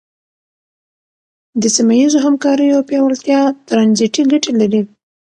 د 1.61 1.63
سیمه 1.75 1.93
ییزو 1.99 2.17
همکاریو 2.25 2.87
پیاوړتیا 2.89 3.39
ترانزیټي 3.67 4.23
ګټې 4.31 4.51
لري. 4.61 4.81